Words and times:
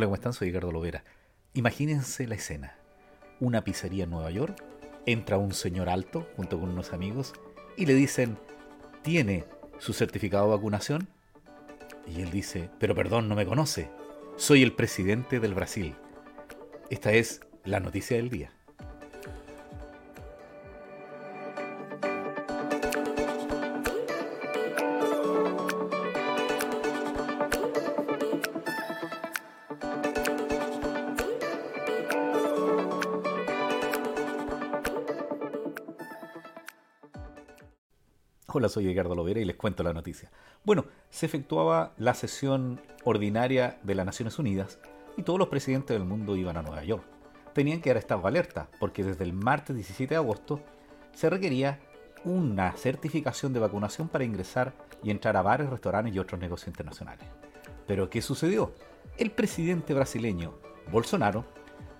Hola, 0.00 0.06
¿cómo 0.06 0.14
están? 0.14 0.32
Soy 0.32 0.48
Ricardo 0.48 0.72
Lovera. 0.72 1.04
Imagínense 1.52 2.26
la 2.26 2.34
escena. 2.34 2.74
Una 3.38 3.64
pizzería 3.64 4.04
en 4.04 4.10
Nueva 4.10 4.30
York, 4.30 4.56
entra 5.04 5.36
un 5.36 5.52
señor 5.52 5.90
alto 5.90 6.26
junto 6.36 6.58
con 6.58 6.70
unos 6.70 6.94
amigos 6.94 7.34
y 7.76 7.84
le 7.84 7.92
dicen, 7.92 8.38
¿tiene 9.02 9.44
su 9.78 9.92
certificado 9.92 10.46
de 10.46 10.56
vacunación? 10.56 11.06
Y 12.06 12.22
él 12.22 12.30
dice, 12.30 12.70
pero 12.78 12.94
perdón, 12.94 13.28
no 13.28 13.34
me 13.34 13.44
conoce. 13.44 13.90
Soy 14.36 14.62
el 14.62 14.72
presidente 14.72 15.38
del 15.38 15.52
Brasil. 15.52 15.94
Esta 16.88 17.12
es 17.12 17.42
la 17.64 17.78
noticia 17.78 18.16
del 18.16 18.30
día. 18.30 18.54
Hola, 38.52 38.68
soy 38.68 38.90
Edgardo 38.90 39.14
Lovera 39.14 39.38
y 39.38 39.44
les 39.44 39.54
cuento 39.54 39.84
la 39.84 39.92
noticia. 39.92 40.28
Bueno, 40.64 40.86
se 41.08 41.26
efectuaba 41.26 41.92
la 41.98 42.14
sesión 42.14 42.80
ordinaria 43.04 43.78
de 43.84 43.94
las 43.94 44.04
Naciones 44.04 44.40
Unidas 44.40 44.80
y 45.16 45.22
todos 45.22 45.38
los 45.38 45.46
presidentes 45.46 45.96
del 45.96 46.04
mundo 46.04 46.34
iban 46.34 46.56
a 46.56 46.62
Nueva 46.62 46.82
York. 46.82 47.04
Tenían 47.52 47.80
que 47.80 47.90
haber 47.90 48.02
estado 48.02 48.26
alerta 48.26 48.68
porque 48.80 49.04
desde 49.04 49.22
el 49.22 49.34
martes 49.34 49.76
17 49.76 50.14
de 50.14 50.18
agosto 50.18 50.60
se 51.12 51.30
requería 51.30 51.78
una 52.24 52.72
certificación 52.72 53.52
de 53.52 53.60
vacunación 53.60 54.08
para 54.08 54.24
ingresar 54.24 54.72
y 55.00 55.12
entrar 55.12 55.36
a 55.36 55.42
bares, 55.42 55.70
restaurantes 55.70 56.12
y 56.12 56.18
otros 56.18 56.40
negocios 56.40 56.66
internacionales. 56.66 57.28
Pero 57.86 58.10
¿qué 58.10 58.20
sucedió? 58.20 58.72
El 59.16 59.30
presidente 59.30 59.94
brasileño 59.94 60.54
Bolsonaro 60.90 61.44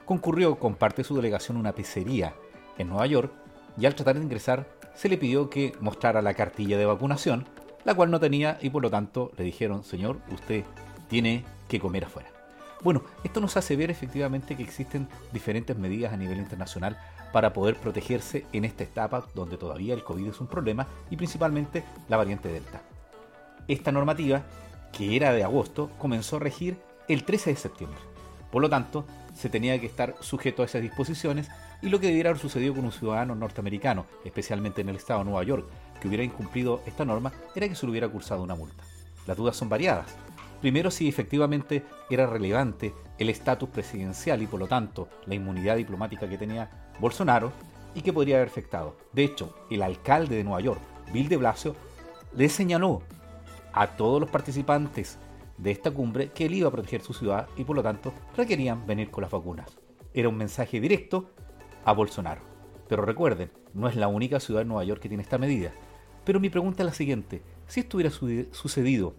concurrió 0.05 0.59
con 0.59 0.75
parte 0.75 1.03
de 1.03 1.09
su 1.09 1.15
delegación 1.15 1.59
a 1.59 1.61
una 1.61 1.77
pizzería 1.77 2.35
en 2.77 2.89
Nueva 2.89 3.07
York 3.07 3.33
y 3.79 3.87
al 3.87 3.95
tratar 3.95 4.17
de 4.17 4.25
ingresar 4.25 4.67
se 4.95 5.09
le 5.09 5.19
pidió 5.19 5.51
que 5.51 5.73
mostrara 5.81 6.23
la 6.23 6.35
cartilla 6.35 6.77
de 6.77 6.87
vacunación, 6.87 7.47
la 7.85 7.95
cual 7.95 8.11
no 8.11 8.21
tenía 8.21 8.59
y 8.61 8.71
por 8.71 8.83
lo 8.83 8.91
tanto 8.91 9.33
le 9.37 9.45
dijeron, 9.45 9.85
señor, 9.85 10.19
usted 10.31 10.65
tiene 11.09 11.45
que 11.69 11.81
comer 11.81 12.05
afuera. 12.05 12.29
Bueno, 12.83 13.03
esto 13.25 13.41
nos 13.41 13.57
hace 13.57 13.77
ver 13.77 13.91
efectivamente 13.91 14.57
que 14.57 14.63
existen 14.63 15.09
diferentes 15.33 15.77
medidas 15.77 16.13
a 16.13 16.17
nivel 16.17 16.39
internacional 16.39 16.99
para 17.33 17.53
poder 17.53 17.77
protegerse 17.77 18.47
en 18.53 18.65
esta 18.65 18.85
etapa 18.85 19.27
donde 19.35 19.59
todavía 19.59 19.95
el 19.95 20.03
COVID 20.03 20.29
es 20.29 20.41
un 20.41 20.47
problema 20.47 20.87
y 21.11 21.17
principalmente 21.17 21.85
la 22.09 22.17
variante 22.17 22.49
Delta. 22.49 22.81
Esta 23.69 23.93
normativa, 23.93 24.43
que 24.93 25.15
era 25.15 25.33
de 25.33 25.45
agosto, 25.45 25.91
comenzó 25.99 26.37
a 26.37 26.41
regir 26.41 26.79
el 27.07 27.25
13 27.25 27.51
de 27.51 27.57
septiembre. 27.57 28.10
Por 28.51 28.63
lo 28.63 28.69
tanto, 28.69 29.05
se 29.35 29.49
tenía 29.49 29.79
que 29.81 29.87
estar 29.87 30.17
sujeto 30.21 30.63
a 30.63 30.65
esas 30.65 30.83
disposiciones 30.83 31.49
y 31.83 31.89
lo 31.89 32.01
que 32.01 32.09
debiera 32.09 32.31
haber 32.31 32.41
sucedido 32.41 32.75
con 32.75 32.85
un 32.85 32.93
ciudadano 32.93 33.35
norteamericano, 33.35 34.07
especialmente 34.25 34.81
en 34.81 34.89
el 34.89 34.97
estado 34.97 35.21
de 35.21 35.27
Nueva 35.27 35.45
York, 35.45 35.67
que 36.01 36.09
hubiera 36.09 36.25
incumplido 36.25 36.83
esta 36.87 37.05
norma, 37.05 37.33
era 37.55 37.69
que 37.69 37.75
se 37.75 37.87
le 37.87 37.91
hubiera 37.91 38.09
cursado 38.09 38.43
una 38.43 38.55
multa. 38.55 38.83
Las 39.27 39.37
dudas 39.37 39.57
son 39.57 39.69
variadas. 39.69 40.07
Primero, 40.61 40.91
si 40.91 41.09
efectivamente 41.09 41.85
era 42.11 42.27
relevante 42.27 42.93
el 43.19 43.31
estatus 43.31 43.69
presidencial 43.69 44.43
y 44.43 44.47
por 44.47 44.61
lo 44.61 44.67
tanto 44.67 45.09
la 45.27 45.35
inmunidad 45.35 45.77
diplomática 45.77 46.29
que 46.29 46.37
tenía 46.37 46.71
Bolsonaro 46.99 47.53
y 47.95 48.03
que 48.03 48.13
podría 48.13 48.37
haber 48.37 48.49
afectado. 48.49 48.97
De 49.13 49.25
hecho, 49.25 49.55
el 49.71 49.83
alcalde 49.83 50.37
de 50.37 50.45
Nueva 50.45 50.61
York, 50.61 50.81
Bill 51.13 51.29
de 51.29 51.39
Blasio, 51.39 51.77
le 52.37 52.49
señaló 52.49 53.03
a 53.73 53.87
todos 53.89 54.21
los 54.21 54.31
participantes 54.31 55.19
de 55.63 55.71
esta 55.71 55.91
cumbre 55.91 56.31
que 56.31 56.47
él 56.47 56.55
iba 56.55 56.69
a 56.69 56.73
proteger 56.73 57.03
su 57.03 57.13
ciudad 57.13 57.49
y 57.57 57.65
por 57.65 57.77
lo 57.77 57.83
tanto 57.83 58.13
requerían 58.37 58.87
venir 58.87 59.11
con 59.11 59.23
las 59.23 59.31
vacunas. 59.31 59.77
Era 60.15 60.29
un 60.29 60.37
mensaje 60.37 60.81
directo 60.81 61.31
a 61.85 61.93
Bolsonaro. 61.93 62.43
Pero 62.89 63.03
recuerden, 63.03 63.51
no 63.75 63.89
es 63.89 63.95
la 63.95 64.09
única 64.09 64.41
ciudad 64.41 64.61
de 64.61 64.67
Nueva 64.67 64.85
York 64.85 65.01
que 65.01 65.09
tiene 65.09 65.23
esta 65.23 65.39
medida. 65.39 65.73
Pero 66.25 66.41
mi 66.41 66.51
pregunta 66.51 66.83
es 66.83 66.87
la 66.87 66.95
siguiente, 66.95 67.43
si 67.67 67.81
esto 67.81 67.97
hubiera 67.97 68.11
sucedido 68.11 69.15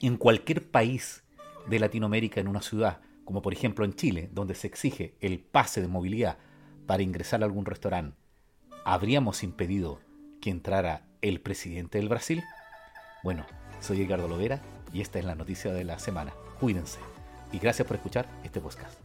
en 0.00 0.16
cualquier 0.16 0.70
país 0.70 1.24
de 1.68 1.78
Latinoamérica 1.78 2.40
en 2.40 2.48
una 2.48 2.62
ciudad, 2.62 3.00
como 3.24 3.42
por 3.42 3.52
ejemplo 3.52 3.84
en 3.84 3.94
Chile, 3.94 4.30
donde 4.32 4.54
se 4.54 4.66
exige 4.66 5.16
el 5.20 5.40
pase 5.40 5.80
de 5.80 5.88
movilidad 5.88 6.38
para 6.86 7.02
ingresar 7.02 7.42
a 7.42 7.46
algún 7.46 7.66
restaurante, 7.66 8.16
¿habríamos 8.84 9.42
impedido 9.42 10.00
que 10.40 10.50
entrara 10.50 11.06
el 11.20 11.40
presidente 11.40 11.98
del 11.98 12.08
Brasil? 12.08 12.42
Bueno, 13.22 13.46
soy 13.80 14.02
Edgardo 14.02 14.28
Lovera 14.28 14.60
y 14.94 15.02
esta 15.02 15.18
es 15.18 15.26
la 15.26 15.34
noticia 15.34 15.72
de 15.72 15.84
la 15.84 15.98
semana. 15.98 16.32
Cuídense 16.58 17.00
y 17.52 17.58
gracias 17.58 17.86
por 17.86 17.96
escuchar 17.96 18.26
este 18.44 18.60
podcast. 18.60 19.03